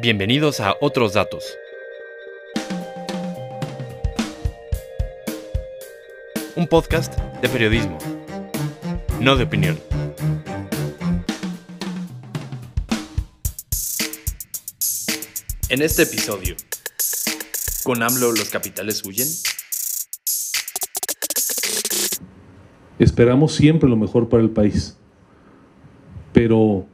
Bienvenidos 0.00 0.60
a 0.60 0.74
Otros 0.80 1.12
Datos. 1.12 1.58
Un 6.56 6.66
podcast 6.66 7.14
de 7.42 7.48
periodismo, 7.50 7.98
no 9.20 9.36
de 9.36 9.44
opinión. 9.44 9.78
En 15.68 15.82
este 15.82 16.04
episodio, 16.04 16.56
¿con 17.84 18.02
AMLO 18.02 18.32
los 18.32 18.48
capitales 18.48 19.04
huyen? 19.04 19.28
Esperamos 22.98 23.54
siempre 23.54 23.90
lo 23.90 23.96
mejor 23.96 24.30
para 24.30 24.42
el 24.42 24.48
país, 24.48 24.96
pero 26.32 26.86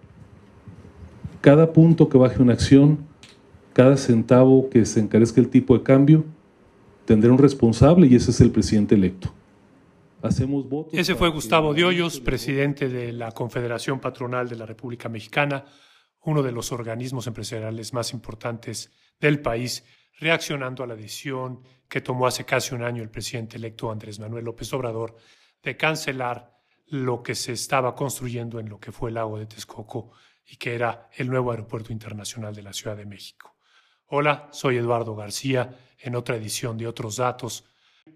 cada 1.40 1.72
punto 1.72 2.08
que 2.08 2.18
baje 2.18 2.42
una 2.42 2.52
acción, 2.52 3.06
cada 3.72 3.96
centavo 3.96 4.68
que 4.70 4.84
se 4.84 5.00
encarezca 5.00 5.40
el 5.40 5.48
tipo 5.48 5.76
de 5.76 5.82
cambio, 5.82 6.24
tendrá 7.04 7.32
un 7.32 7.38
responsable 7.38 8.06
y 8.06 8.14
ese 8.16 8.32
es 8.32 8.40
el 8.40 8.50
presidente 8.50 8.94
electo. 8.94 9.32
Hacemos 10.20 10.68
votos. 10.68 10.92
Ese 10.94 11.14
fue 11.14 11.28
Gustavo 11.30 11.72
Diollos, 11.72 12.20
presidente 12.20 12.88
de 12.88 13.12
la 13.12 13.30
Confederación 13.30 14.00
Patronal 14.00 14.48
de 14.48 14.56
la 14.56 14.66
República 14.66 15.08
Mexicana, 15.08 15.64
uno 16.24 16.42
de 16.42 16.50
los 16.50 16.72
organismos 16.72 17.26
empresariales 17.28 17.94
más 17.94 18.12
importantes 18.12 18.90
del 19.20 19.40
país, 19.40 19.84
reaccionando 20.18 20.82
a 20.82 20.88
la 20.88 20.96
decisión 20.96 21.62
que 21.88 22.00
tomó 22.00 22.26
hace 22.26 22.44
casi 22.44 22.74
un 22.74 22.82
año 22.82 23.02
el 23.02 23.10
presidente 23.10 23.56
electo 23.56 23.90
Andrés 23.90 24.18
Manuel 24.18 24.44
López 24.44 24.72
Obrador 24.72 25.16
de 25.62 25.76
cancelar 25.76 26.57
lo 26.90 27.22
que 27.22 27.34
se 27.34 27.52
estaba 27.52 27.94
construyendo 27.94 28.58
en 28.60 28.68
lo 28.68 28.78
que 28.78 28.92
fue 28.92 29.10
el 29.10 29.14
lago 29.14 29.38
de 29.38 29.46
Texcoco 29.46 30.12
y 30.46 30.56
que 30.56 30.74
era 30.74 31.08
el 31.16 31.28
nuevo 31.28 31.50
aeropuerto 31.50 31.92
internacional 31.92 32.54
de 32.54 32.62
la 32.62 32.72
Ciudad 32.72 32.96
de 32.96 33.04
México. 33.06 33.56
Hola, 34.06 34.48
soy 34.52 34.78
Eduardo 34.78 35.14
García 35.14 35.76
en 35.98 36.14
otra 36.14 36.36
edición 36.36 36.78
de 36.78 36.86
Otros 36.86 37.16
Datos 37.16 37.64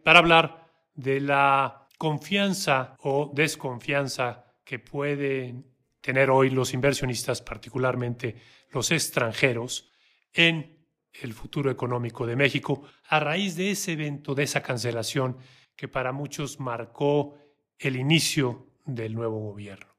para 0.03 0.21
hablar 0.21 0.67
de 0.95 1.21
la 1.21 1.89
confianza 1.99 2.97
o 3.01 3.31
desconfianza 3.35 4.47
que 4.65 4.79
pueden 4.79 5.67
tener 6.01 6.31
hoy 6.31 6.51
los 6.51 6.73
inversionistas, 6.73 7.43
particularmente 7.43 8.37
los 8.71 8.91
extranjeros, 8.91 9.91
en 10.33 10.87
el 11.21 11.35
futuro 11.35 11.71
económico 11.71 12.27
de 12.27 12.37
México 12.37 12.85
a 13.09 13.21
raíz 13.21 13.55
de 13.55 13.73
ese 13.73 13.93
evento, 13.93 14.35
de 14.35 14.45
esa 14.45 14.63
cancelación 14.63 15.37
que 15.77 15.89
para 15.89 16.13
muchos 16.13 16.59
marcó 16.59 17.37
el 17.83 17.97
inicio 17.97 18.69
del 18.87 19.15
nuevo 19.15 19.41
gobierno. 19.41 19.93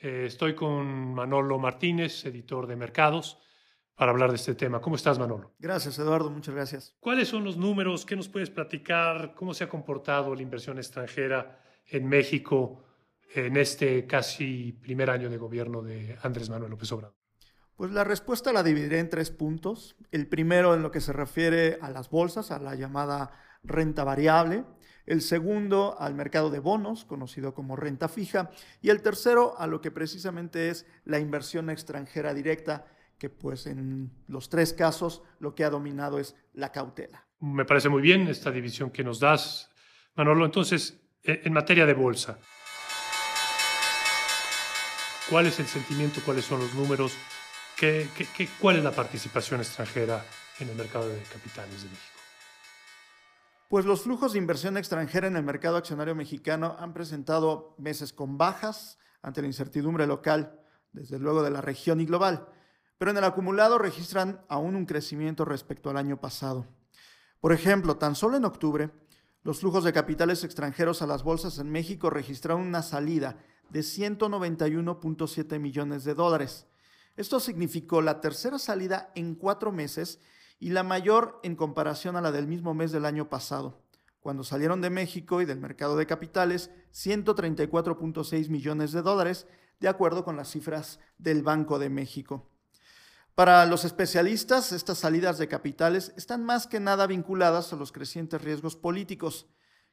Eh, 0.00 0.24
estoy 0.26 0.54
con 0.54 1.12
Manolo 1.12 1.58
Martínez, 1.58 2.24
editor 2.24 2.66
de 2.66 2.74
Mercados, 2.74 3.38
para 3.94 4.12
hablar 4.12 4.30
de 4.30 4.36
este 4.36 4.54
tema. 4.54 4.80
¿Cómo 4.80 4.96
estás, 4.96 5.18
Manolo? 5.18 5.54
Gracias, 5.58 5.98
Eduardo. 5.98 6.30
Muchas 6.30 6.54
gracias. 6.54 6.96
¿Cuáles 7.00 7.28
son 7.28 7.44
los 7.44 7.58
números? 7.58 8.06
¿Qué 8.06 8.16
nos 8.16 8.28
puedes 8.28 8.48
platicar? 8.48 9.34
¿Cómo 9.34 9.52
se 9.52 9.64
ha 9.64 9.68
comportado 9.68 10.34
la 10.34 10.40
inversión 10.40 10.78
extranjera 10.78 11.60
en 11.86 12.08
México 12.08 12.84
en 13.34 13.58
este 13.58 14.06
casi 14.06 14.72
primer 14.72 15.10
año 15.10 15.28
de 15.28 15.36
gobierno 15.36 15.82
de 15.82 16.16
Andrés 16.22 16.48
Manuel 16.48 16.70
López 16.70 16.90
Obrador? 16.92 17.16
Pues 17.76 17.90
la 17.90 18.04
respuesta 18.04 18.54
la 18.54 18.62
dividiré 18.62 19.00
en 19.00 19.10
tres 19.10 19.30
puntos. 19.30 19.96
El 20.12 20.28
primero 20.28 20.74
en 20.74 20.82
lo 20.82 20.90
que 20.90 21.02
se 21.02 21.12
refiere 21.12 21.78
a 21.82 21.90
las 21.90 22.08
bolsas, 22.08 22.50
a 22.50 22.58
la 22.58 22.74
llamada 22.74 23.32
renta 23.62 24.04
variable 24.04 24.64
el 25.08 25.22
segundo 25.22 25.96
al 25.98 26.14
mercado 26.14 26.50
de 26.50 26.58
bonos, 26.58 27.04
conocido 27.04 27.54
como 27.54 27.76
renta 27.76 28.08
fija, 28.08 28.50
y 28.80 28.90
el 28.90 29.02
tercero 29.02 29.58
a 29.58 29.66
lo 29.66 29.80
que 29.80 29.90
precisamente 29.90 30.68
es 30.68 30.86
la 31.04 31.18
inversión 31.18 31.70
extranjera 31.70 32.34
directa, 32.34 32.86
que 33.18 33.30
pues 33.30 33.66
en 33.66 34.12
los 34.28 34.48
tres 34.48 34.72
casos 34.72 35.22
lo 35.40 35.54
que 35.54 35.64
ha 35.64 35.70
dominado 35.70 36.18
es 36.18 36.36
la 36.52 36.70
cautela. 36.70 37.26
Me 37.40 37.64
parece 37.64 37.88
muy 37.88 38.02
bien 38.02 38.28
esta 38.28 38.50
división 38.50 38.90
que 38.90 39.02
nos 39.02 39.18
das, 39.18 39.70
Manolo. 40.14 40.44
Entonces, 40.44 41.00
e, 41.22 41.40
en 41.44 41.52
materia 41.52 41.86
de 41.86 41.94
bolsa, 41.94 42.38
¿cuál 45.30 45.46
es 45.46 45.58
el 45.58 45.66
sentimiento, 45.66 46.20
cuáles 46.24 46.44
son 46.44 46.60
los 46.60 46.74
números, 46.74 47.16
¿Qué, 47.78 48.08
cuál 48.58 48.78
es 48.78 48.82
la 48.82 48.90
participación 48.90 49.60
extranjera 49.60 50.24
en 50.58 50.68
el 50.68 50.74
mercado 50.74 51.08
de 51.08 51.22
capitales 51.32 51.84
de 51.84 51.88
México? 51.88 52.17
Pues 53.68 53.84
los 53.84 54.00
flujos 54.00 54.32
de 54.32 54.38
inversión 54.38 54.78
extranjera 54.78 55.26
en 55.26 55.36
el 55.36 55.42
mercado 55.42 55.76
accionario 55.76 56.14
mexicano 56.14 56.74
han 56.78 56.94
presentado 56.94 57.74
meses 57.76 58.14
con 58.14 58.38
bajas 58.38 58.98
ante 59.20 59.42
la 59.42 59.46
incertidumbre 59.46 60.06
local, 60.06 60.58
desde 60.92 61.18
luego 61.18 61.42
de 61.42 61.50
la 61.50 61.60
región 61.60 62.00
y 62.00 62.06
global, 62.06 62.48
pero 62.96 63.10
en 63.10 63.18
el 63.18 63.24
acumulado 63.24 63.76
registran 63.76 64.42
aún 64.48 64.74
un 64.74 64.86
crecimiento 64.86 65.44
respecto 65.44 65.90
al 65.90 65.98
año 65.98 66.18
pasado. 66.18 66.66
Por 67.40 67.52
ejemplo, 67.52 67.98
tan 67.98 68.14
solo 68.14 68.38
en 68.38 68.46
octubre, 68.46 68.90
los 69.42 69.60
flujos 69.60 69.84
de 69.84 69.92
capitales 69.92 70.44
extranjeros 70.44 71.02
a 71.02 71.06
las 71.06 71.22
bolsas 71.22 71.58
en 71.58 71.70
México 71.70 72.08
registraron 72.08 72.62
una 72.62 72.82
salida 72.82 73.36
de 73.68 73.80
191.7 73.80 75.58
millones 75.58 76.04
de 76.04 76.14
dólares. 76.14 76.66
Esto 77.18 77.38
significó 77.38 78.00
la 78.00 78.22
tercera 78.22 78.58
salida 78.58 79.12
en 79.14 79.34
cuatro 79.34 79.72
meses 79.72 80.20
y 80.58 80.70
la 80.70 80.82
mayor 80.82 81.40
en 81.42 81.56
comparación 81.56 82.16
a 82.16 82.20
la 82.20 82.32
del 82.32 82.46
mismo 82.46 82.74
mes 82.74 82.92
del 82.92 83.04
año 83.04 83.28
pasado, 83.28 83.82
cuando 84.20 84.44
salieron 84.44 84.80
de 84.80 84.90
México 84.90 85.40
y 85.40 85.44
del 85.44 85.60
mercado 85.60 85.96
de 85.96 86.06
capitales 86.06 86.70
134.6 86.92 88.48
millones 88.48 88.92
de 88.92 89.02
dólares, 89.02 89.46
de 89.80 89.88
acuerdo 89.88 90.24
con 90.24 90.36
las 90.36 90.50
cifras 90.50 90.98
del 91.18 91.42
Banco 91.42 91.78
de 91.78 91.88
México. 91.88 92.50
Para 93.34 93.64
los 93.66 93.84
especialistas, 93.84 94.72
estas 94.72 94.98
salidas 94.98 95.38
de 95.38 95.46
capitales 95.46 96.12
están 96.16 96.44
más 96.44 96.66
que 96.66 96.80
nada 96.80 97.06
vinculadas 97.06 97.72
a 97.72 97.76
los 97.76 97.92
crecientes 97.92 98.42
riesgos 98.42 98.74
políticos 98.74 99.46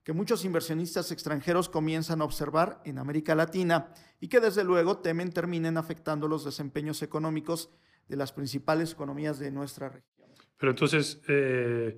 que 0.04 0.14
muchos 0.14 0.46
inversionistas 0.46 1.12
extranjeros 1.12 1.68
comienzan 1.68 2.22
a 2.22 2.26
observar 2.26 2.80
en 2.86 3.00
América 3.00 3.34
Latina 3.34 3.92
y 4.20 4.28
que 4.28 4.40
desde 4.40 4.64
luego 4.64 5.00
temen 5.00 5.32
terminen 5.32 5.78
afectando 5.78 6.28
los 6.28 6.46
desempeños 6.46 7.02
económicos 7.02 7.72
de 8.08 8.16
las 8.16 8.32
principales 8.32 8.92
economías 8.92 9.40
de 9.40 9.50
nuestra 9.50 9.90
región. 9.90 10.15
Pero 10.66 10.72
entonces 10.72 11.22
eh, 11.28 11.96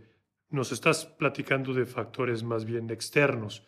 nos 0.50 0.73
estás 0.73 1.05
platicando 1.05 1.73
de 1.73 1.85
factores 1.85 2.44
más 2.44 2.66
bien 2.66 2.89
externos, 2.89 3.66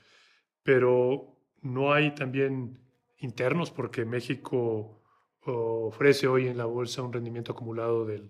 pero 0.61 1.39
no 1.61 1.93
hay 1.93 2.13
también 2.13 2.81
internos 3.19 3.71
porque 3.71 4.03
México 4.03 5.01
ofrece 5.45 6.27
hoy 6.27 6.49
en 6.49 6.57
la 6.57 6.65
bolsa 6.65 7.01
un 7.01 7.13
rendimiento 7.13 7.53
acumulado 7.53 8.03
del 8.03 8.29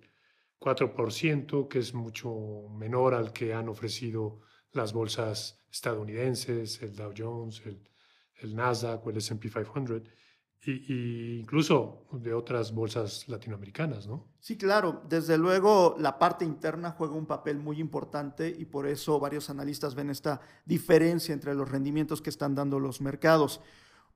4%, 0.59 1.67
que 1.67 1.79
es 1.79 1.95
mucho 1.95 2.69
menor 2.77 3.15
al 3.15 3.33
que 3.33 3.55
han 3.55 3.67
ofrecido 3.67 4.41
las 4.71 4.93
bolsas 4.93 5.65
estadounidenses, 5.71 6.83
el 6.83 6.95
Dow 6.95 7.13
Jones, 7.17 7.63
el, 7.65 7.81
el 8.41 8.55
Nasdaq 8.55 9.07
o 9.07 9.09
el 9.09 9.17
SP 9.17 9.49
500 9.49 10.03
y, 10.65 11.39
incluso 11.39 12.05
de 12.11 12.33
otras 12.33 12.73
bolsas 12.73 13.27
latinoamericanas, 13.27 14.07
¿no? 14.07 14.27
Sí, 14.39 14.57
claro. 14.57 15.03
Desde 15.07 15.37
luego 15.37 15.95
la 15.99 16.19
parte 16.19 16.45
interna 16.45 16.91
juega 16.91 17.15
un 17.15 17.25
papel 17.25 17.59
muy 17.59 17.79
importante 17.79 18.53
y 18.57 18.65
por 18.65 18.85
eso 18.85 19.19
varios 19.19 19.49
analistas 19.49 19.95
ven 19.95 20.09
esta 20.09 20.41
diferencia 20.65 21.33
entre 21.33 21.55
los 21.55 21.69
rendimientos 21.69 22.21
que 22.21 22.29
están 22.29 22.55
dando 22.55 22.79
los 22.79 23.01
mercados. 23.01 23.61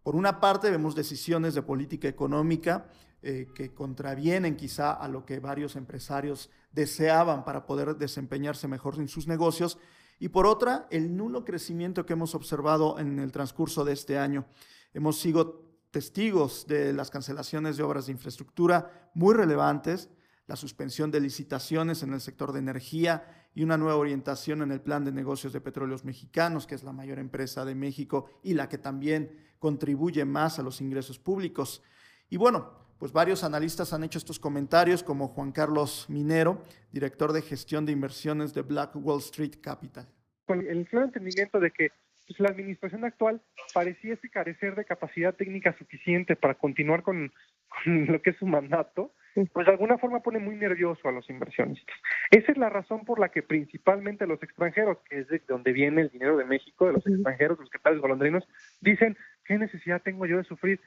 Por 0.03 0.15
una 0.15 0.41
parte 0.41 0.69
vemos 0.69 0.95
decisiones 0.95 1.53
de 1.53 1.61
política 1.61 2.09
económica 2.09 2.89
eh, 3.21 3.47
que 3.55 3.73
contravienen 3.73 4.57
quizá 4.57 4.91
a 4.91 5.07
lo 5.07 5.25
que 5.25 5.39
varios 5.39 5.77
empresarios 5.77 6.49
deseaban 6.73 7.45
para 7.45 7.65
poder 7.65 7.95
desempeñarse 7.95 8.67
mejor 8.67 8.95
en 8.95 9.07
sus 9.07 9.27
negocios 9.27 9.77
y 10.19 10.27
por 10.27 10.45
otra 10.45 10.87
el 10.91 11.15
nulo 11.15 11.45
crecimiento 11.45 12.05
que 12.05 12.13
hemos 12.13 12.35
observado 12.35 12.99
en 12.99 13.19
el 13.19 13.31
transcurso 13.31 13.85
de 13.85 13.93
este 13.93 14.17
año. 14.17 14.45
Hemos 14.93 15.19
sido 15.19 15.72
testigos 15.93 16.65
de 16.65 16.91
las 16.91 17.11
cancelaciones 17.11 17.77
de 17.77 17.83
obras 17.83 18.07
de 18.07 18.13
infraestructura 18.13 19.11
muy 19.13 19.35
relevantes, 19.35 20.09
la 20.47 20.55
suspensión 20.55 21.11
de 21.11 21.21
licitaciones 21.21 22.01
en 22.01 22.13
el 22.13 22.19
sector 22.19 22.51
de 22.51 22.59
energía 22.59 23.47
y 23.53 23.63
una 23.63 23.77
nueva 23.77 23.97
orientación 23.97 24.63
en 24.63 24.71
el 24.71 24.81
plan 24.81 25.05
de 25.05 25.11
negocios 25.11 25.53
de 25.53 25.61
petróleos 25.61 26.03
mexicanos, 26.03 26.65
que 26.65 26.73
es 26.73 26.83
la 26.83 26.93
mayor 26.93 27.19
empresa 27.19 27.63
de 27.63 27.75
México 27.75 28.25
y 28.41 28.55
la 28.55 28.67
que 28.67 28.79
también 28.79 29.37
contribuye 29.59 30.25
más 30.25 30.57
a 30.57 30.63
los 30.63 30.81
ingresos 30.81 31.19
públicos. 31.19 31.83
Y 32.27 32.37
bueno, 32.37 32.71
pues 32.97 33.11
varios 33.11 33.43
analistas 33.43 33.93
han 33.93 34.03
hecho 34.03 34.17
estos 34.17 34.39
comentarios, 34.39 35.03
como 35.03 35.27
Juan 35.27 35.51
Carlos 35.51 36.07
Minero, 36.09 36.63
director 36.91 37.33
de 37.33 37.43
gestión 37.43 37.85
de 37.85 37.91
inversiones 37.91 38.51
de 38.55 38.63
Black 38.63 38.95
Wall 38.95 39.19
Street 39.19 39.57
Capital. 39.61 40.07
Con 40.47 40.65
el 40.65 40.87
claro 40.87 41.05
entendimiento 41.05 41.59
de 41.59 41.69
que 41.69 41.91
pues 42.27 42.39
la 42.39 42.49
administración 42.49 43.05
actual 43.05 43.41
pareciese 43.73 44.29
carecer 44.29 44.75
de 44.75 44.85
capacidad 44.85 45.35
técnica 45.35 45.75
suficiente 45.77 46.35
para 46.35 46.55
continuar 46.55 47.03
con, 47.03 47.31
lo 47.85 48.21
que 48.21 48.31
es 48.31 48.37
su 48.37 48.45
mandato, 48.45 49.13
pues 49.51 49.65
de 49.65 49.71
alguna 49.71 49.97
forma 49.97 50.21
pone 50.21 50.39
muy 50.39 50.55
nervioso 50.55 51.07
a 51.07 51.11
los 51.11 51.29
inversionistas. 51.29 51.95
Esa 52.29 52.51
es 52.51 52.57
la 52.57 52.69
razón 52.69 53.03
por 53.03 53.19
la 53.19 53.29
que 53.29 53.41
principalmente 53.41 54.27
los 54.27 54.41
extranjeros, 54.43 54.99
que 55.09 55.19
es 55.19 55.27
de 55.27 55.41
donde 55.47 55.73
viene 55.73 56.01
el 56.01 56.09
dinero 56.09 56.37
de 56.37 56.45
México, 56.45 56.85
de 56.85 56.93
los 56.93 57.07
extranjeros, 57.07 57.59
los 57.59 57.69
capitales 57.69 57.99
golondrinos, 57.99 58.47
dicen, 58.79 59.17
¿qué 59.45 59.57
necesidad 59.57 60.01
tengo 60.01 60.25
yo 60.25 60.37
de 60.37 60.43
sufrir? 60.43 60.79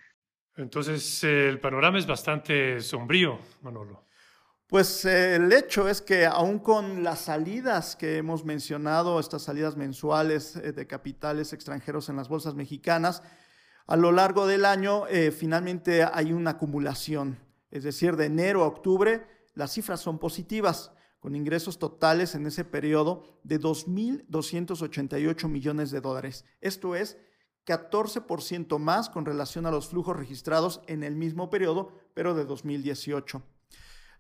Entonces, 0.57 1.25
el 1.25 1.59
panorama 1.59 1.99
es 1.99 2.07
bastante 2.07 2.81
sombrío, 2.81 3.41
Manolo. 3.63 4.06
Pues 4.69 5.05
eh, 5.05 5.37
el 5.37 5.53
hecho 5.53 5.89
es 5.89 6.03
que 6.03 6.27
aún 6.27 6.59
con 6.59 7.05
las 7.05 7.21
salidas 7.21 7.95
que 7.95 8.17
hemos 8.17 8.45
mencionado, 8.45 9.21
estas 9.21 9.43
salidas 9.43 9.77
mensuales 9.77 10.57
eh, 10.57 10.73
de 10.73 10.89
capitales 10.89 11.53
extranjeros 11.53 12.09
en 12.09 12.17
las 12.17 12.29
bolsas 12.29 12.57
mexicanas, 12.57 13.23
a 13.87 13.97
lo 13.97 14.11
largo 14.11 14.49
del 14.49 14.65
año 14.65 15.07
eh, 15.07 15.31
finalmente 15.31 16.03
hay 16.03 16.33
una 16.33 16.53
acumulación. 16.53 17.39
Es 17.71 17.85
decir, 17.85 18.17
de 18.17 18.25
enero 18.25 18.65
a 18.65 18.67
octubre 18.67 19.25
las 19.55 19.73
cifras 19.73 20.01
son 20.01 20.19
positivas, 20.19 20.91
con 21.21 21.37
ingresos 21.37 21.79
totales 21.79 22.35
en 22.35 22.45
ese 22.47 22.65
periodo 22.65 23.39
de 23.45 23.61
2.288 23.61 25.49
millones 25.49 25.93
de 25.93 26.01
dólares. 26.01 26.45
Esto 26.61 26.97
es 26.97 27.17
14% 27.67 28.79
más 28.81 29.11
con 29.11 29.27
relación 29.27 29.65
a 29.67 29.71
los 29.71 29.87
flujos 29.89 30.17
registrados 30.17 30.81
en 30.89 31.05
el 31.05 31.15
mismo 31.15 31.51
periodo, 31.51 31.93
pero 32.15 32.35
de 32.35 32.45
2018. 32.45 33.43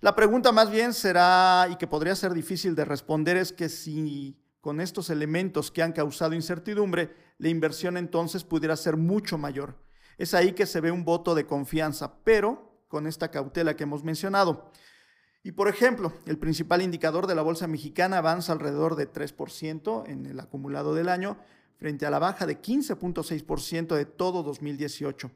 La 0.01 0.15
pregunta 0.15 0.53
más 0.53 0.71
bien 0.71 0.93
será, 0.93 1.69
y 1.71 1.77
que 1.77 1.87
podría 1.87 2.15
ser 2.15 2.35
difícil 2.35 2.75
de 2.75 2.85
responder, 2.85 3.39
es 3.39 3.53
que 3.53 3.71
si 3.71 4.39
con 4.61 4.81
estos 4.81 5.09
elementos 5.09 5.71
que 5.71 5.83
han 5.83 5.93
causado 5.93 6.35
incertidumbre, 6.35 7.15
la 7.39 7.49
inversión 7.49 7.97
entonces 7.97 8.45
pudiera 8.45 8.77
ser 8.77 8.99
mucho 8.99 9.39
mayor. 9.39 9.75
Es 10.19 10.35
ahí 10.35 10.53
que 10.53 10.67
se 10.67 10.81
ve 10.81 10.91
un 10.91 11.05
voto 11.05 11.35
de 11.35 11.47
confianza, 11.47 12.19
pero 12.25 12.85
con 12.89 13.07
esta 13.07 13.31
cautela 13.31 13.75
que 13.75 13.85
hemos 13.85 14.05
mencionado. 14.05 14.71
Y 15.43 15.53
por 15.53 15.69
ejemplo, 15.69 16.13
el 16.27 16.39
principal 16.39 16.83
indicador 16.83 17.27
de 17.27 17.35
la 17.35 17.43
bolsa 17.43 17.67
mexicana 17.67 18.19
avanza 18.19 18.53
alrededor 18.53 18.97
de 18.97 19.11
3% 19.11 20.09
en 20.09 20.27
el 20.27 20.41
acumulado 20.41 20.95
del 20.95 21.09
año, 21.09 21.39
frente 21.79 22.05
a 22.05 22.11
la 22.11 22.19
baja 22.19 22.45
de 22.45 22.61
15.6% 22.61 23.95
de 23.95 24.05
todo 24.05 24.43
2018 24.43 25.31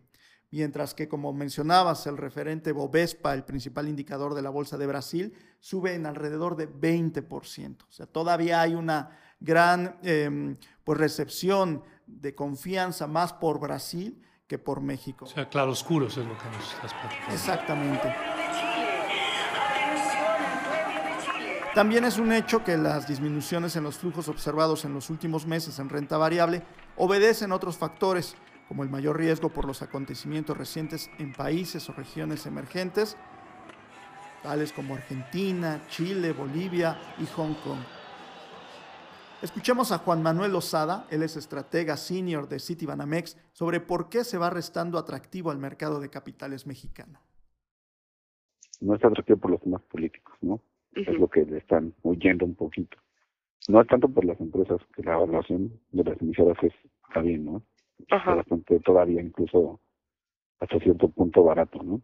mientras 0.50 0.94
que, 0.94 1.08
como 1.08 1.32
mencionabas, 1.32 2.06
el 2.06 2.17
referente 2.17 2.73
Bovespa, 2.73 3.35
el 3.35 3.44
principal 3.44 3.88
indicador 3.88 4.35
de 4.35 4.43
la 4.43 4.50
Bolsa 4.50 4.76
de 4.76 4.87
Brasil, 4.87 5.35
sube 5.61 5.94
en 5.94 6.06
alrededor 6.06 6.56
de 6.56 6.69
20%. 6.69 7.82
O 7.88 7.93
sea, 7.93 8.06
todavía 8.06 8.61
hay 8.61 8.75
una 8.75 9.19
gran 9.38 9.99
em, 10.02 10.56
pues, 10.85 10.99
recepción 10.99 11.82
de 12.06 12.35
confianza 12.35 13.06
más 13.06 13.32
por 13.32 13.61
Brasil 13.61 14.20
que 14.47 14.58
por 14.58 14.81
México. 14.81 15.25
O 15.25 15.29
sea, 15.29 15.49
claroscuros 15.49 16.17
es 16.17 16.26
lo 16.26 16.37
que 16.37 16.47
nos 16.47 16.75
estás 16.75 16.93
platicando. 16.94 17.32
Exactamente. 17.32 18.14
También 21.75 22.05
es 22.05 22.19
un 22.19 22.32
hecho 22.32 22.64
que 22.64 22.76
las 22.76 23.06
disminuciones 23.06 23.76
en 23.76 23.85
los 23.85 23.97
flujos 23.97 24.26
observados 24.26 24.85
en 24.85 24.93
los 24.93 25.08
últimos 25.08 25.47
meses 25.47 25.79
en 25.79 25.88
renta 25.88 26.19
variable 26.19 26.64
obedecen 26.97 27.52
a 27.52 27.55
otros 27.55 27.79
factores, 27.79 28.35
como 28.70 28.84
el 28.84 28.88
mayor 28.88 29.19
riesgo 29.19 29.49
por 29.49 29.64
los 29.64 29.82
acontecimientos 29.82 30.56
recientes 30.56 31.11
en 31.19 31.32
países 31.32 31.90
o 31.90 31.93
regiones 31.93 32.46
emergentes, 32.46 33.17
tales 34.44 34.72
como 34.72 34.94
Argentina, 34.94 35.82
Chile, 35.88 36.32
Bolivia 36.32 36.96
y 37.19 37.26
Hong 37.34 37.55
Kong. 37.64 37.81
Escuchemos 39.43 39.90
a 39.90 39.99
Juan 39.99 40.22
Manuel 40.22 40.52
Lozada, 40.52 41.05
él 41.11 41.25
es 41.25 41.37
estratega 41.37 41.96
senior 41.96 42.49
de 42.49 42.61
Citibanamex, 42.61 43.37
sobre 43.50 43.81
por 43.81 44.08
qué 44.08 44.22
se 44.22 44.38
va 44.38 44.50
restando 44.50 44.99
atractivo 44.99 45.50
al 45.50 45.58
mercado 45.58 45.99
de 45.99 46.08
capitales 46.08 46.64
mexicano. 46.64 47.19
No 48.81 48.94
es 48.94 49.05
atractivo 49.05 49.38
por 49.40 49.50
los 49.50 49.61
temas 49.62 49.82
políticos, 49.82 50.37
¿no? 50.43 50.61
Es 50.93 51.08
lo 51.19 51.28
que 51.28 51.44
le 51.44 51.58
están 51.58 51.93
huyendo 52.05 52.44
un 52.44 52.55
poquito. 52.55 52.96
No 53.66 53.81
es 53.81 53.88
tanto 53.88 54.08
por 54.08 54.25
las 54.25 54.40
empresas, 54.40 54.81
que 54.94 55.02
la 55.02 55.14
evaluación 55.14 55.73
de 55.90 56.05
las 56.05 56.23
emisoras 56.23 56.56
es, 56.62 56.73
está 57.08 57.20
bien, 57.20 57.46
¿no? 57.46 57.64
Bastante 58.08 58.81
todavía 58.81 59.20
incluso 59.20 59.81
hasta 60.61 60.79
cierto 60.79 61.08
punto 61.08 61.43
barato, 61.43 61.82
¿no? 61.82 62.00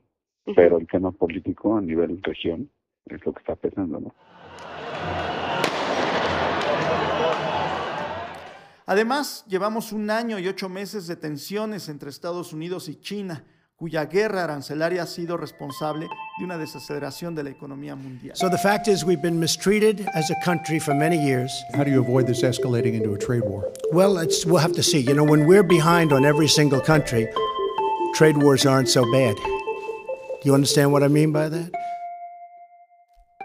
Pero 0.54 0.78
el 0.78 0.86
tema 0.86 1.12
político 1.12 1.76
a 1.76 1.80
nivel 1.80 2.22
región 2.22 2.70
es 3.06 3.24
lo 3.24 3.32
que 3.32 3.40
está 3.40 3.56
pesando, 3.56 4.00
¿no? 4.00 4.14
Además, 8.88 9.44
llevamos 9.48 9.92
un 9.92 10.10
año 10.10 10.38
y 10.38 10.46
ocho 10.46 10.68
meses 10.68 11.08
de 11.08 11.16
tensiones 11.16 11.88
entre 11.88 12.08
Estados 12.08 12.52
Unidos 12.52 12.88
y 12.88 12.94
China 13.00 13.44
cuya 13.76 14.06
guerra 14.06 14.44
arancelaria 14.44 15.02
ha 15.02 15.06
sido 15.06 15.36
responsable 15.36 16.08
de 16.38 16.44
una 16.44 16.56
desaceleración 16.56 17.34
de 17.34 17.42
la 17.42 17.50
economía 17.50 17.94
mundial. 17.94 18.34
So 18.34 18.48
the 18.48 18.58
fact 18.58 18.88
is 18.88 19.04
we've 19.04 19.20
been 19.20 19.38
mistreated 19.38 20.06
as 20.14 20.30
a 20.30 20.34
country 20.42 20.78
for 20.78 20.94
many 20.94 21.18
years. 21.18 21.52
How 21.74 21.84
do 21.84 21.90
you 21.90 22.00
avoid 22.00 22.26
this 22.26 22.42
escalating 22.42 22.94
into 22.94 23.12
a 23.12 23.18
trade 23.18 23.44
war? 23.44 23.70
Well, 23.92 24.18
it's, 24.18 24.46
we'll 24.46 24.62
have 24.62 24.72
to 24.72 24.82
see. 24.82 25.00
You 25.00 25.14
know, 25.14 25.24
when 25.24 25.46
we're 25.46 25.62
behind 25.62 26.12
on 26.12 26.24
every 26.24 26.48
single 26.48 26.80
country, 26.80 27.28
trade 28.14 28.38
wars 28.38 28.64
aren't 28.64 28.88
so 28.88 29.04
bad. 29.12 29.36
Do 29.36 30.44
you 30.44 30.54
understand 30.54 30.90
what 30.90 31.02
I 31.02 31.08
mean 31.08 31.32
by 31.32 31.48
that? 31.50 31.70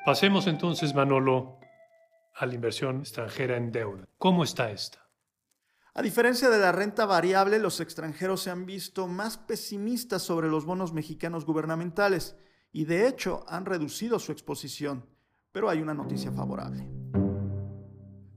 Pasemos 0.08 0.48
entonces, 0.48 0.96
Manolo, 0.96 1.60
a 2.40 2.46
la 2.46 2.54
inversión 2.54 3.02
extranjera 3.02 3.58
en 3.58 3.72
deuda. 3.72 4.06
¿Cómo 4.18 4.44
está 4.44 4.72
esta? 4.72 5.01
A 5.94 6.02
diferencia 6.02 6.50
de 6.50 6.58
la 6.58 6.72
renta 6.72 7.06
variable, 7.06 7.60
los 7.60 7.82
extranjeros 7.82 8.42
se 8.42 8.50
han 8.50 8.66
visto 8.66 9.10
más 9.10 9.38
pesimistas 9.38 10.22
sobre 10.22 10.48
los 10.48 10.64
bonos 10.64 10.94
mexicanos 10.94 11.46
gubernamentales 11.46 12.38
y 12.72 12.86
de 12.86 13.10
hecho 13.10 13.44
han 13.50 13.66
reducido 13.66 14.18
su 14.18 14.32
exposición. 14.32 15.06
Pero 15.52 15.70
hay 15.70 15.82
una 15.82 15.94
noticia 15.94 16.32
favorable. 16.32 16.90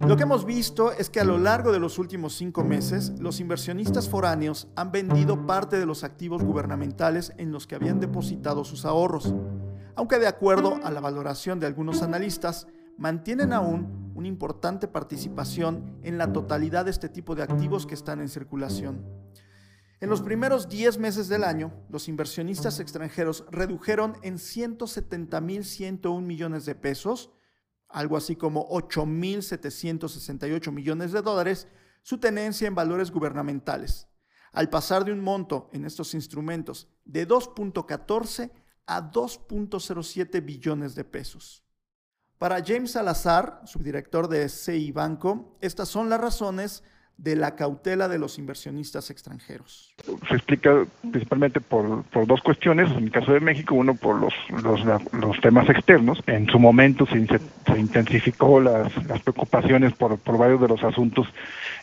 Lo 0.00 0.16
que 0.16 0.24
hemos 0.24 0.44
visto 0.44 0.90
es 0.90 1.08
que 1.10 1.20
a 1.20 1.24
lo 1.24 1.38
largo 1.38 1.70
de 1.70 1.78
los 1.78 2.00
últimos 2.00 2.34
cinco 2.34 2.64
meses, 2.64 3.12
los 3.20 3.38
inversionistas 3.38 4.08
foráneos 4.08 4.66
han 4.74 4.90
vendido 4.90 5.46
parte 5.46 5.78
de 5.78 5.86
los 5.86 6.02
activos 6.02 6.42
gubernamentales 6.42 7.32
en 7.36 7.52
los 7.52 7.68
que 7.68 7.76
habían 7.76 8.00
depositado 8.00 8.64
sus 8.64 8.84
ahorros, 8.84 9.32
aunque 9.94 10.18
de 10.18 10.26
acuerdo 10.26 10.80
a 10.82 10.90
la 10.90 11.00
valoración 11.00 11.60
de 11.60 11.68
algunos 11.68 12.02
analistas, 12.02 12.66
mantienen 12.98 13.52
aún 13.52 14.03
una 14.14 14.28
importante 14.28 14.86
participación 14.88 15.98
en 16.02 16.18
la 16.18 16.30
totalidad 16.32 16.84
de 16.84 16.90
este 16.90 17.08
tipo 17.08 17.34
de 17.34 17.42
activos 17.42 17.86
que 17.86 17.94
están 17.94 18.20
en 18.20 18.28
circulación. 18.28 19.02
En 20.00 20.10
los 20.10 20.22
primeros 20.22 20.68
10 20.68 20.98
meses 20.98 21.28
del 21.28 21.44
año, 21.44 21.72
los 21.88 22.08
inversionistas 22.08 22.78
extranjeros 22.78 23.46
redujeron 23.50 24.18
en 24.22 24.34
170.101 24.34 26.20
millones 26.20 26.66
de 26.66 26.74
pesos, 26.74 27.30
algo 27.88 28.16
así 28.16 28.36
como 28.36 28.68
8.768 28.68 30.72
millones 30.72 31.12
de 31.12 31.22
dólares, 31.22 31.68
su 32.02 32.18
tenencia 32.18 32.68
en 32.68 32.74
valores 32.74 33.10
gubernamentales, 33.10 34.06
al 34.52 34.68
pasar 34.68 35.06
de 35.06 35.12
un 35.12 35.20
monto 35.20 35.70
en 35.72 35.86
estos 35.86 36.12
instrumentos 36.12 36.88
de 37.04 37.26
2.14 37.26 38.50
a 38.86 39.10
2.07 39.10 40.44
billones 40.44 40.94
de 40.94 41.04
pesos. 41.04 41.64
Para 42.44 42.62
James 42.62 42.90
Salazar, 42.90 43.62
subdirector 43.64 44.28
de 44.28 44.50
CI 44.50 44.92
Banco, 44.92 45.56
estas 45.62 45.88
son 45.88 46.10
las 46.10 46.20
razones 46.20 46.82
de 47.16 47.36
la 47.36 47.54
cautela 47.54 48.08
de 48.08 48.18
los 48.18 48.38
inversionistas 48.38 49.08
extranjeros. 49.10 49.94
Se 50.28 50.34
explica 50.34 50.84
principalmente 51.00 51.60
por, 51.60 52.02
por 52.04 52.26
dos 52.26 52.42
cuestiones. 52.42 52.90
En 52.90 53.04
el 53.04 53.10
caso 53.10 53.32
de 53.32 53.40
México, 53.40 53.74
uno 53.74 53.94
por 53.94 54.20
los, 54.20 54.34
los, 54.62 54.80
los 55.12 55.40
temas 55.40 55.68
externos. 55.70 56.22
En 56.26 56.46
su 56.48 56.58
momento 56.58 57.06
se, 57.06 57.26
se 57.26 57.78
intensificó 57.78 58.60
las, 58.60 58.92
las 59.06 59.22
preocupaciones 59.22 59.92
por, 59.94 60.18
por 60.18 60.38
varios 60.38 60.60
de 60.60 60.68
los 60.68 60.82
asuntos 60.82 61.26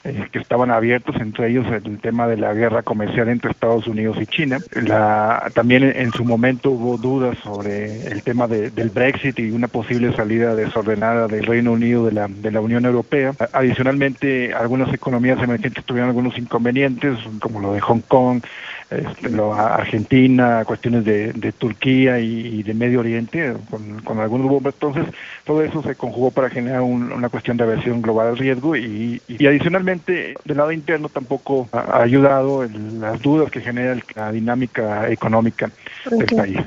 eh, 0.04 0.28
que 0.32 0.40
estaban 0.40 0.70
abiertos, 0.70 1.16
entre 1.16 1.50
ellos 1.50 1.66
el 1.68 2.00
tema 2.00 2.28
de 2.28 2.38
la 2.38 2.54
guerra 2.54 2.84
comercial 2.84 3.30
entre 3.30 3.52
Estados 3.52 3.88
Unidos 3.88 4.18
y 4.20 4.26
China. 4.26 4.60
La, 4.74 5.50
también 5.54 5.84
en 5.84 6.12
su 6.12 6.26
momento 6.26 6.72
hubo 6.72 6.98
dudas 6.98 7.38
sobre 7.40 8.08
el 8.08 8.22
tema 8.22 8.48
de, 8.48 8.70
del 8.70 8.90
Brexit 8.90 9.40
y 9.40 9.52
una 9.52 9.70
posible 9.70 10.14
salida 10.14 10.56
desordenada 10.56 11.28
del 11.28 11.46
Reino 11.46 11.72
Unido 11.72 12.06
de 12.06 12.12
la, 12.12 12.28
de 12.28 12.52
la 12.52 12.62
Unión 12.62 12.86
Europea. 12.86 13.34
Adicionalmente, 13.54 14.54
algunas 14.54 14.94
economías 14.94 15.21
economías 15.22 15.44
emergentes 15.44 15.86
tuvieron 15.86 16.10
algunos 16.10 16.38
inconvenientes, 16.38 17.18
como 17.40 17.60
lo 17.60 17.74
de 17.74 17.82
Hong 17.82 18.02
Kong, 18.08 18.42
este, 18.90 19.30
lo, 19.30 19.54
Argentina, 19.54 20.66
cuestiones 20.66 21.06
de, 21.06 21.32
de 21.34 21.52
Turquía 21.52 22.20
y, 22.20 22.64
de 22.64 22.74
Medio 22.74 23.00
Oriente, 23.00 23.54
con, 23.70 24.02
con 24.02 24.20
algunos 24.20 24.48
bombas. 24.48 24.74
Entonces, 24.74 25.06
todo 25.46 25.64
eso 25.64 25.84
se 25.84 25.96
conjugó 25.96 26.32
para 26.32 26.50
generar 26.50 26.82
una 26.82 27.30
cuestión 27.30 27.58
de 27.58 27.64
aversión 27.64 28.02
global 28.02 28.30
al 28.30 28.38
riesgo 28.38 28.76
y, 28.76 29.22
y, 29.28 29.46
adicionalmente, 29.46 30.36
del 30.44 30.58
lado 30.58 30.72
interno 30.72 31.10
tampoco 31.10 31.70
ha 31.72 32.02
ayudado 32.02 32.66
las 32.66 33.22
dudas 33.22 33.52
que 33.52 33.62
genera 33.62 33.98
la 34.16 34.32
dinámica 34.32 35.10
económica 35.10 35.72
del 36.10 36.36
país. 36.36 36.58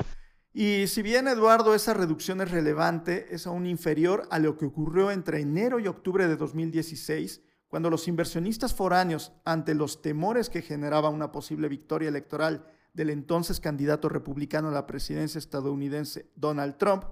Y 0.57 0.87
si 0.87 1.03
bien, 1.03 1.27
Eduardo, 1.27 1.75
esa 1.75 1.95
reducción 1.95 2.41
es 2.41 2.53
relevante, 2.53 3.27
es 3.31 3.49
aún 3.49 3.67
inferior 3.67 4.29
a 4.31 4.39
lo 4.39 4.57
que 4.57 4.67
ocurrió 4.67 5.11
entre 5.11 5.41
enero 5.41 5.81
y 5.81 5.89
octubre 5.89 6.29
de 6.29 6.37
2016, 6.37 7.43
cuando 7.75 7.91
los 7.91 8.07
inversionistas 8.07 8.73
foráneos, 8.73 9.33
ante 9.45 9.75
los 9.75 10.01
temores 10.01 10.49
que 10.49 10.63
generaba 10.63 11.09
una 11.09 11.33
posible 11.33 11.67
victoria 11.67 12.09
electoral 12.09 12.65
del 12.93 13.11
entonces 13.11 13.59
candidato 13.59 14.09
republicano 14.09 14.69
a 14.69 14.71
la 14.71 14.87
presidencia 14.87 15.41
estadounidense 15.41 16.31
Donald 16.37 16.77
Trump, 16.77 17.03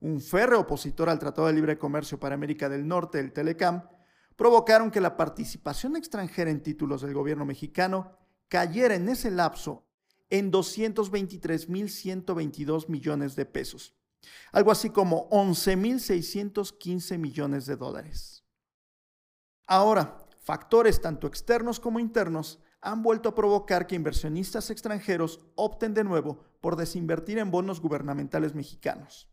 un 0.00 0.20
férreo 0.20 0.60
opositor 0.60 1.08
al 1.08 1.18
Tratado 1.18 1.46
de 1.46 1.54
Libre 1.54 1.78
Comercio 1.78 2.20
para 2.20 2.34
América 2.34 2.68
del 2.68 2.86
Norte, 2.86 3.18
el 3.18 3.32
Telecam, 3.32 3.88
provocaron 4.36 4.90
que 4.90 5.00
la 5.00 5.16
participación 5.16 5.96
extranjera 5.96 6.50
en 6.50 6.62
títulos 6.62 7.00
del 7.00 7.14
gobierno 7.14 7.46
mexicano 7.46 8.18
cayera 8.48 8.96
en 8.96 9.08
ese 9.08 9.30
lapso 9.30 9.86
en 10.28 10.52
223.122 10.52 12.90
millones 12.90 13.36
de 13.36 13.46
pesos. 13.46 13.94
algo 14.52 14.70
así 14.70 14.90
como 14.90 15.30
11.615 15.30 17.16
millones 17.16 17.64
de 17.64 17.76
dólares. 17.76 18.43
Ahora, 19.66 20.18
factores 20.42 21.00
tanto 21.00 21.26
externos 21.26 21.80
como 21.80 21.98
internos 21.98 22.60
han 22.82 23.02
vuelto 23.02 23.30
a 23.30 23.34
provocar 23.34 23.86
que 23.86 23.94
inversionistas 23.94 24.68
extranjeros 24.68 25.40
opten 25.54 25.94
de 25.94 26.04
nuevo 26.04 26.44
por 26.60 26.76
desinvertir 26.76 27.38
en 27.38 27.50
bonos 27.50 27.80
gubernamentales 27.80 28.54
mexicanos, 28.54 29.30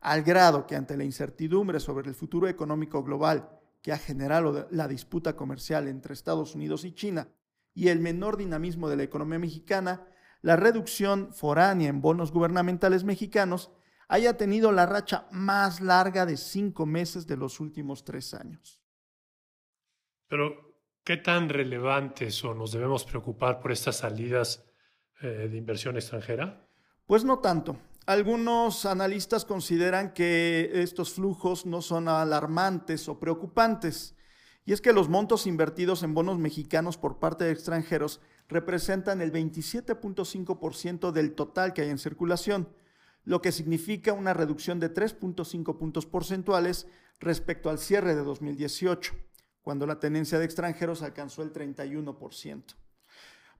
al 0.00 0.22
grado 0.22 0.66
que 0.66 0.76
ante 0.76 0.98
la 0.98 1.04
incertidumbre 1.04 1.80
sobre 1.80 2.08
el 2.08 2.14
futuro 2.14 2.46
económico 2.46 3.02
global 3.02 3.58
que 3.80 3.92
ha 3.92 3.98
generado 3.98 4.68
la 4.70 4.86
disputa 4.86 5.34
comercial 5.34 5.88
entre 5.88 6.12
Estados 6.12 6.54
Unidos 6.54 6.84
y 6.84 6.92
China 6.92 7.28
y 7.72 7.88
el 7.88 8.00
menor 8.00 8.36
dinamismo 8.36 8.90
de 8.90 8.96
la 8.96 9.04
economía 9.04 9.38
mexicana, 9.38 10.06
la 10.42 10.56
reducción 10.56 11.32
foránea 11.32 11.88
en 11.88 12.02
bonos 12.02 12.32
gubernamentales 12.32 13.04
mexicanos 13.04 13.70
haya 14.08 14.36
tenido 14.36 14.72
la 14.72 14.84
racha 14.84 15.26
más 15.30 15.80
larga 15.80 16.26
de 16.26 16.36
cinco 16.36 16.84
meses 16.84 17.26
de 17.26 17.36
los 17.38 17.60
últimos 17.60 18.04
tres 18.04 18.34
años. 18.34 18.79
Pero, 20.30 20.78
¿qué 21.02 21.16
tan 21.16 21.48
relevantes 21.48 22.42
o 22.44 22.54
nos 22.54 22.70
debemos 22.70 23.04
preocupar 23.04 23.60
por 23.60 23.72
estas 23.72 23.96
salidas 23.96 24.64
eh, 25.20 25.48
de 25.50 25.56
inversión 25.58 25.96
extranjera? 25.96 26.68
Pues 27.04 27.24
no 27.24 27.40
tanto. 27.40 27.76
Algunos 28.06 28.86
analistas 28.86 29.44
consideran 29.44 30.14
que 30.14 30.70
estos 30.72 31.12
flujos 31.12 31.66
no 31.66 31.82
son 31.82 32.08
alarmantes 32.08 33.08
o 33.08 33.18
preocupantes. 33.18 34.14
Y 34.64 34.72
es 34.72 34.80
que 34.80 34.92
los 34.92 35.08
montos 35.08 35.48
invertidos 35.48 36.04
en 36.04 36.14
bonos 36.14 36.38
mexicanos 36.38 36.96
por 36.96 37.18
parte 37.18 37.44
de 37.44 37.50
extranjeros 37.50 38.20
representan 38.48 39.20
el 39.22 39.32
27.5% 39.32 41.10
del 41.10 41.34
total 41.34 41.72
que 41.72 41.82
hay 41.82 41.90
en 41.90 41.98
circulación, 41.98 42.68
lo 43.24 43.42
que 43.42 43.50
significa 43.50 44.12
una 44.12 44.32
reducción 44.32 44.78
de 44.78 44.94
3.5 44.94 45.76
puntos 45.76 46.06
porcentuales 46.06 46.86
respecto 47.18 47.68
al 47.68 47.78
cierre 47.78 48.14
de 48.14 48.22
2018, 48.22 49.14
cuando 49.62 49.86
la 49.86 50.00
tenencia 50.00 50.38
de 50.38 50.44
extranjeros 50.44 51.02
alcanzó 51.02 51.42
el 51.42 51.52
31%. 51.52 52.76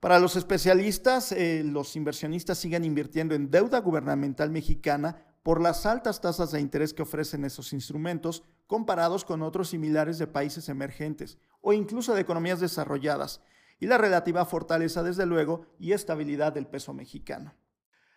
Para 0.00 0.18
los 0.18 0.34
especialistas, 0.36 1.30
eh, 1.32 1.62
los 1.64 1.94
inversionistas 1.94 2.58
siguen 2.58 2.84
invirtiendo 2.84 3.34
en 3.34 3.50
deuda 3.50 3.80
gubernamental 3.80 4.50
mexicana 4.50 5.26
por 5.42 5.60
las 5.60 5.84
altas 5.84 6.20
tasas 6.20 6.52
de 6.52 6.60
interés 6.60 6.94
que 6.94 7.02
ofrecen 7.02 7.44
esos 7.44 7.72
instrumentos 7.72 8.42
comparados 8.66 9.24
con 9.24 9.42
otros 9.42 9.68
similares 9.68 10.18
de 10.18 10.26
países 10.26 10.68
emergentes 10.68 11.38
o 11.60 11.72
incluso 11.72 12.14
de 12.14 12.20
economías 12.22 12.60
desarrolladas, 12.60 13.42
y 13.78 13.86
la 13.86 13.98
relativa 13.98 14.44
fortaleza, 14.44 15.02
desde 15.02 15.26
luego, 15.26 15.66
y 15.78 15.92
estabilidad 15.92 16.52
del 16.52 16.66
peso 16.66 16.92
mexicano. 16.92 17.54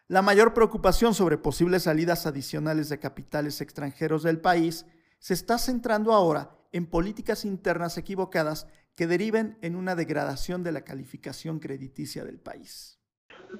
La 0.07 0.21
mayor 0.21 0.53
preocupación 0.53 1.13
sobre 1.13 1.37
posibles 1.37 1.83
salidas 1.83 2.25
adicionales 2.25 2.89
de 2.89 2.99
capitales 2.99 3.61
extranjeros 3.61 4.23
del 4.23 4.39
país 4.39 4.85
se 5.19 5.33
está 5.33 5.57
centrando 5.57 6.11
ahora 6.11 6.57
en 6.73 6.87
políticas 6.87 7.45
internas 7.45 7.97
equivocadas 7.97 8.67
que 8.95 9.07
deriven 9.07 9.57
en 9.61 9.75
una 9.75 9.95
degradación 9.95 10.63
de 10.63 10.71
la 10.71 10.81
calificación 10.81 11.59
crediticia 11.59 12.25
del 12.25 12.39
país. 12.39 12.99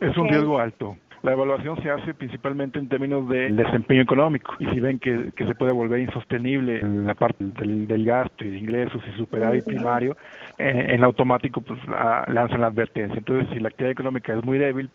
Es 0.02 0.18
un 0.18 0.28
riesgo 0.28 0.60
alto. 0.60 0.98
La 1.24 1.32
evaluación 1.32 1.82
se 1.82 1.90
hace 1.90 2.14
principalmente 2.14 2.78
en 2.80 2.90
términos 2.90 3.30
de 3.30 3.50
desempeño 3.54 4.02
económico 4.02 4.56
y 4.60 4.66
si 4.66 4.82
ven 4.82 5.00
que, 5.00 5.32
se 5.38 5.56
puede 5.56 5.72
volver 5.72 6.02
insostenible 6.02 6.82
en 6.82 7.08
la 7.08 7.16
parte 7.16 7.46
del, 7.46 8.06
gasto 8.06 8.44
y 8.44 8.50
de 8.50 8.58
ingresos 8.58 9.02
y 9.08 9.18
superávit 9.18 9.64
primario, 9.64 10.18
eh, 10.58 10.88
en 10.90 11.02
automático 11.02 11.62
pues 11.62 11.80
lanzan 11.88 12.60
la 12.60 12.68
advertencia. 12.68 13.18
Entonces, 13.18 13.48
si 13.54 13.62
la 13.62 13.70
actividad 13.70 13.92
económica 13.92 14.34
es 14.34 14.44
muy 14.44 14.58
débil, 14.58 14.90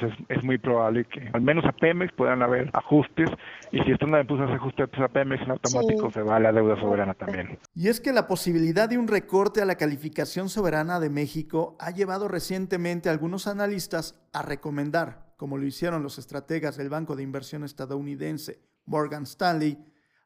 pues 0.00 0.12
es, 0.28 0.44
muy 0.44 0.58
probable 0.58 1.04
que 1.04 1.30
al 1.32 1.40
menos 1.40 1.64
a 1.64 1.70
Pemex 1.70 2.12
puedan 2.14 2.42
haber 2.42 2.68
ajustes 2.72 3.30
y 3.70 3.80
si 3.82 3.92
están 3.92 4.14
a 4.16 4.18
ajustes 4.18 4.88
a 4.98 5.08
Pemex 5.08 5.42
en 5.42 5.52
automático 5.52 6.10
se 6.10 6.22
va 6.22 6.36
a 6.36 6.40
la 6.40 6.52
deuda 6.52 6.74
soberana 6.80 7.14
también. 7.14 7.58
Y 7.74 7.86
es 7.86 8.00
que 8.00 8.12
la 8.12 8.26
posibilidad 8.26 8.88
de 8.88 8.98
un 8.98 9.06
recorte 9.06 9.62
a 9.62 9.64
la 9.64 9.76
calificación 9.76 10.48
soberana 10.48 10.98
de 10.98 11.08
México 11.08 11.76
ha 11.78 11.92
llevado 11.92 12.26
recientemente 12.26 13.08
a 13.08 13.12
algunos 13.12 13.46
analistas 13.46 14.20
a 14.32 14.42
recomendar, 14.42 15.31
como 15.42 15.58
lo 15.58 15.66
hicieron 15.66 16.04
los 16.04 16.18
estrategas 16.18 16.76
del 16.76 16.88
Banco 16.88 17.16
de 17.16 17.24
Inversión 17.24 17.64
estadounidense 17.64 18.62
Morgan 18.84 19.24
Stanley, 19.24 19.76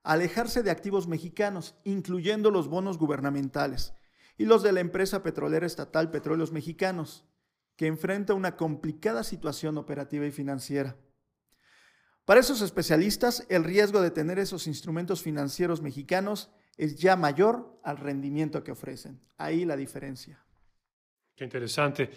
alejarse 0.02 0.62
de 0.62 0.70
activos 0.70 1.08
mexicanos, 1.08 1.74
incluyendo 1.84 2.50
los 2.50 2.68
bonos 2.68 2.98
gubernamentales 2.98 3.94
y 4.36 4.44
los 4.44 4.62
de 4.62 4.72
la 4.72 4.80
empresa 4.80 5.22
petrolera 5.22 5.64
estatal 5.64 6.10
Petróleos 6.10 6.52
Mexicanos, 6.52 7.24
que 7.76 7.86
enfrenta 7.86 8.34
una 8.34 8.58
complicada 8.58 9.24
situación 9.24 9.78
operativa 9.78 10.26
y 10.26 10.32
financiera. 10.32 10.98
Para 12.26 12.40
esos 12.40 12.60
especialistas, 12.60 13.46
el 13.48 13.64
riesgo 13.64 14.02
de 14.02 14.10
tener 14.10 14.38
esos 14.38 14.66
instrumentos 14.66 15.22
financieros 15.22 15.80
mexicanos 15.80 16.50
es 16.76 16.96
ya 16.98 17.16
mayor 17.16 17.80
al 17.82 17.96
rendimiento 17.96 18.62
que 18.62 18.72
ofrecen. 18.72 19.18
Ahí 19.38 19.64
la 19.64 19.76
diferencia. 19.76 20.44
Qué 21.34 21.44
interesante. 21.44 22.10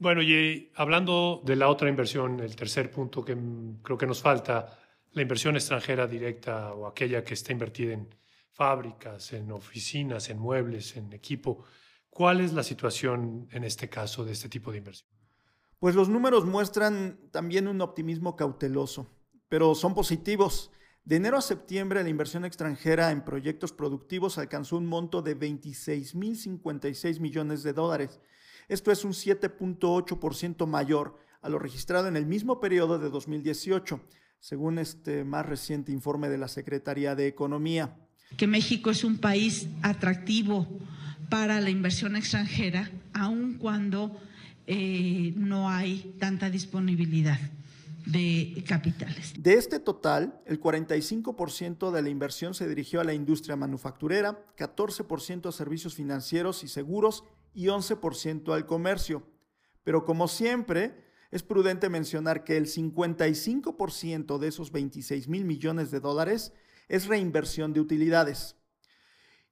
Bueno, 0.00 0.22
y 0.22 0.72
hablando 0.76 1.42
de 1.44 1.56
la 1.56 1.68
otra 1.68 1.90
inversión, 1.90 2.40
el 2.40 2.56
tercer 2.56 2.90
punto 2.90 3.22
que 3.22 3.36
creo 3.82 3.98
que 3.98 4.06
nos 4.06 4.22
falta, 4.22 4.78
la 5.12 5.20
inversión 5.20 5.56
extranjera 5.56 6.06
directa 6.06 6.72
o 6.72 6.86
aquella 6.86 7.22
que 7.22 7.34
está 7.34 7.52
invertida 7.52 7.92
en 7.92 8.08
fábricas, 8.50 9.34
en 9.34 9.52
oficinas, 9.52 10.30
en 10.30 10.38
muebles, 10.38 10.96
en 10.96 11.12
equipo. 11.12 11.64
¿Cuál 12.08 12.40
es 12.40 12.54
la 12.54 12.62
situación 12.62 13.46
en 13.52 13.62
este 13.62 13.90
caso 13.90 14.24
de 14.24 14.32
este 14.32 14.48
tipo 14.48 14.72
de 14.72 14.78
inversión? 14.78 15.10
Pues 15.78 15.94
los 15.94 16.08
números 16.08 16.46
muestran 16.46 17.20
también 17.30 17.68
un 17.68 17.82
optimismo 17.82 18.36
cauteloso, 18.36 19.06
pero 19.50 19.74
son 19.74 19.94
positivos. 19.94 20.70
De 21.04 21.16
enero 21.16 21.36
a 21.36 21.42
septiembre, 21.42 22.02
la 22.02 22.08
inversión 22.08 22.46
extranjera 22.46 23.10
en 23.10 23.22
proyectos 23.22 23.74
productivos 23.74 24.38
alcanzó 24.38 24.78
un 24.78 24.86
monto 24.86 25.20
de 25.20 25.38
26.056 25.38 27.20
millones 27.20 27.62
de 27.62 27.74
dólares. 27.74 28.18
Esto 28.70 28.92
es 28.92 29.04
un 29.04 29.14
7.8% 29.14 30.64
mayor 30.64 31.18
a 31.42 31.48
lo 31.48 31.58
registrado 31.58 32.06
en 32.06 32.16
el 32.16 32.24
mismo 32.24 32.60
periodo 32.60 33.00
de 33.00 33.10
2018, 33.10 34.00
según 34.38 34.78
este 34.78 35.24
más 35.24 35.44
reciente 35.44 35.90
informe 35.90 36.28
de 36.28 36.38
la 36.38 36.46
Secretaría 36.46 37.16
de 37.16 37.26
Economía. 37.26 37.96
Que 38.36 38.46
México 38.46 38.90
es 38.90 39.02
un 39.02 39.18
país 39.18 39.66
atractivo 39.82 40.68
para 41.28 41.60
la 41.60 41.70
inversión 41.70 42.14
extranjera, 42.14 42.88
aun 43.12 43.54
cuando 43.54 44.16
eh, 44.68 45.34
no 45.34 45.68
hay 45.68 46.14
tanta 46.20 46.48
disponibilidad 46.48 47.40
de 48.06 48.64
capitales. 48.66 49.34
De 49.38 49.54
este 49.54 49.80
total, 49.80 50.40
el 50.46 50.60
45% 50.60 51.90
de 51.90 52.02
la 52.02 52.08
inversión 52.08 52.54
se 52.54 52.68
dirigió 52.68 53.00
a 53.00 53.04
la 53.04 53.14
industria 53.14 53.56
manufacturera, 53.56 54.44
14% 54.56 55.48
a 55.48 55.52
servicios 55.52 55.94
financieros 55.94 56.64
y 56.64 56.68
seguros 56.68 57.24
y 57.54 57.66
11% 57.66 58.54
al 58.54 58.66
comercio. 58.66 59.26
Pero 59.84 60.04
como 60.04 60.28
siempre, 60.28 61.04
es 61.30 61.42
prudente 61.42 61.88
mencionar 61.88 62.44
que 62.44 62.56
el 62.56 62.66
55% 62.66 64.38
de 64.38 64.48
esos 64.48 64.72
26 64.72 65.28
mil 65.28 65.44
millones 65.44 65.90
de 65.90 66.00
dólares 66.00 66.52
es 66.88 67.06
reinversión 67.06 67.72
de 67.72 67.80
utilidades 67.80 68.56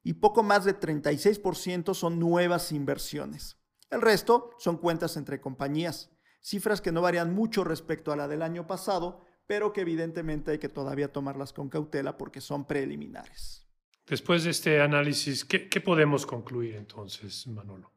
y 0.03 0.13
poco 0.13 0.43
más 0.43 0.65
de 0.65 0.79
36% 0.79 1.93
son 1.93 2.19
nuevas 2.19 2.71
inversiones. 2.71 3.57
El 3.89 4.01
resto 4.01 4.51
son 4.59 4.77
cuentas 4.77 5.17
entre 5.17 5.41
compañías, 5.41 6.09
cifras 6.41 6.81
que 6.81 6.91
no 6.91 7.01
varían 7.01 7.33
mucho 7.33 7.63
respecto 7.63 8.11
a 8.11 8.15
la 8.15 8.27
del 8.27 8.41
año 8.41 8.67
pasado, 8.67 9.25
pero 9.47 9.73
que 9.73 9.81
evidentemente 9.81 10.51
hay 10.51 10.59
que 10.59 10.69
todavía 10.69 11.11
tomarlas 11.11 11.53
con 11.53 11.69
cautela 11.69 12.17
porque 12.17 12.41
son 12.41 12.65
preliminares. 12.65 13.67
Después 14.05 14.43
de 14.43 14.51
este 14.51 14.81
análisis, 14.81 15.45
¿qué, 15.45 15.69
qué 15.69 15.81
podemos 15.81 16.25
concluir 16.25 16.75
entonces, 16.75 17.45
Manolo? 17.47 17.91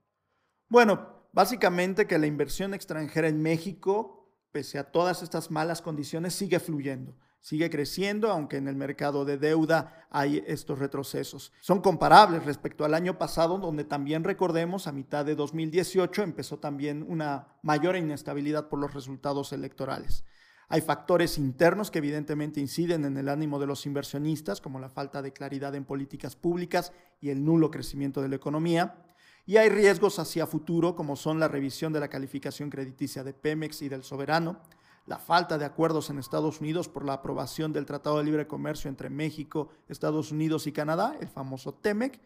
Bueno, 0.68 1.26
básicamente 1.32 2.06
que 2.06 2.18
la 2.18 2.26
inversión 2.26 2.74
extranjera 2.74 3.28
en 3.28 3.40
México, 3.40 4.28
pese 4.50 4.78
a 4.78 4.90
todas 4.90 5.22
estas 5.22 5.50
malas 5.50 5.80
condiciones, 5.82 6.34
sigue 6.34 6.60
fluyendo 6.60 7.16
sigue 7.42 7.68
creciendo, 7.68 8.30
aunque 8.30 8.56
en 8.56 8.68
el 8.68 8.76
mercado 8.76 9.24
de 9.24 9.36
deuda 9.36 10.06
hay 10.10 10.42
estos 10.46 10.78
retrocesos. 10.78 11.52
Son 11.60 11.82
comparables 11.82 12.46
respecto 12.46 12.84
al 12.84 12.94
año 12.94 13.18
pasado, 13.18 13.58
donde 13.58 13.84
también 13.84 14.22
recordemos, 14.22 14.86
a 14.86 14.92
mitad 14.92 15.24
de 15.24 15.34
2018 15.34 16.22
empezó 16.22 16.58
también 16.58 17.04
una 17.06 17.48
mayor 17.62 17.96
inestabilidad 17.96 18.68
por 18.68 18.78
los 18.78 18.94
resultados 18.94 19.52
electorales. 19.52 20.24
Hay 20.68 20.80
factores 20.80 21.36
internos 21.36 21.90
que 21.90 21.98
evidentemente 21.98 22.60
inciden 22.60 23.04
en 23.04 23.16
el 23.18 23.28
ánimo 23.28 23.58
de 23.58 23.66
los 23.66 23.84
inversionistas, 23.86 24.60
como 24.60 24.78
la 24.78 24.88
falta 24.88 25.20
de 25.20 25.32
claridad 25.32 25.74
en 25.74 25.84
políticas 25.84 26.36
públicas 26.36 26.92
y 27.20 27.30
el 27.30 27.44
nulo 27.44 27.70
crecimiento 27.70 28.22
de 28.22 28.28
la 28.28 28.36
economía. 28.36 29.04
Y 29.44 29.56
hay 29.56 29.68
riesgos 29.68 30.20
hacia 30.20 30.46
futuro, 30.46 30.94
como 30.94 31.16
son 31.16 31.40
la 31.40 31.48
revisión 31.48 31.92
de 31.92 31.98
la 31.98 32.08
calificación 32.08 32.70
crediticia 32.70 33.24
de 33.24 33.34
Pemex 33.34 33.82
y 33.82 33.88
del 33.88 34.04
soberano, 34.04 34.60
la 35.06 35.18
falta 35.18 35.58
de 35.58 35.64
acuerdos 35.64 36.10
en 36.10 36.18
Estados 36.18 36.60
Unidos 36.60 36.88
por 36.88 37.04
la 37.04 37.14
aprobación 37.14 37.72
del 37.72 37.86
Tratado 37.86 38.18
de 38.18 38.24
Libre 38.24 38.46
Comercio 38.46 38.88
entre 38.88 39.10
México, 39.10 39.70
Estados 39.88 40.32
Unidos 40.32 40.66
y 40.66 40.72
Canadá, 40.72 41.16
el 41.20 41.28
famoso 41.28 41.74
TEMEC, 41.74 42.20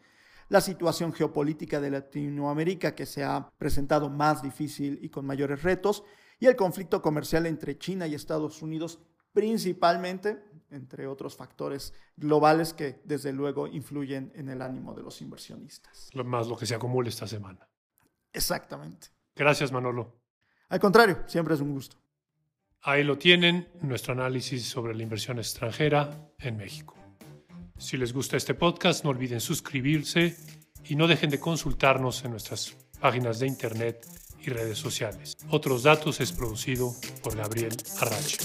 la 0.48 0.60
situación 0.60 1.12
geopolítica 1.12 1.80
de 1.80 1.90
Latinoamérica 1.90 2.94
que 2.94 3.06
se 3.06 3.24
ha 3.24 3.48
presentado 3.58 4.08
más 4.10 4.42
difícil 4.42 4.98
y 5.02 5.08
con 5.08 5.26
mayores 5.26 5.62
retos, 5.62 6.04
y 6.38 6.46
el 6.46 6.56
conflicto 6.56 7.00
comercial 7.00 7.46
entre 7.46 7.78
China 7.78 8.06
y 8.06 8.14
Estados 8.14 8.62
Unidos 8.62 9.00
principalmente 9.32 10.42
entre 10.70 11.06
otros 11.06 11.36
factores 11.36 11.92
globales 12.16 12.72
que 12.72 13.00
desde 13.04 13.32
luego 13.32 13.66
influyen 13.66 14.32
en 14.34 14.48
el 14.48 14.62
ánimo 14.62 14.94
de 14.94 15.02
los 15.02 15.20
inversionistas. 15.20 16.08
Lo 16.14 16.24
más 16.24 16.48
lo 16.48 16.56
que 16.56 16.64
se 16.64 16.74
acumula 16.74 17.08
esta 17.08 17.26
semana. 17.26 17.68
Exactamente. 18.32 19.08
Gracias, 19.34 19.70
Manolo. 19.70 20.14
Al 20.70 20.80
contrario, 20.80 21.22
siempre 21.26 21.54
es 21.54 21.60
un 21.60 21.72
gusto. 21.72 21.96
Ahí 22.88 23.02
lo 23.02 23.18
tienen, 23.18 23.66
nuestro 23.82 24.12
análisis 24.12 24.62
sobre 24.62 24.94
la 24.94 25.02
inversión 25.02 25.38
extranjera 25.38 26.30
en 26.38 26.56
México. 26.56 26.94
Si 27.76 27.96
les 27.96 28.12
gusta 28.12 28.36
este 28.36 28.54
podcast, 28.54 29.02
no 29.02 29.10
olviden 29.10 29.40
suscribirse 29.40 30.36
y 30.84 30.94
no 30.94 31.08
dejen 31.08 31.30
de 31.30 31.40
consultarnos 31.40 32.24
en 32.24 32.30
nuestras 32.30 32.76
páginas 33.00 33.40
de 33.40 33.48
internet 33.48 34.06
y 34.38 34.50
redes 34.50 34.78
sociales. 34.78 35.36
Otros 35.50 35.82
datos 35.82 36.20
es 36.20 36.30
producido 36.30 36.94
por 37.24 37.34
Gabriel 37.34 37.76
Arrache. 38.00 38.38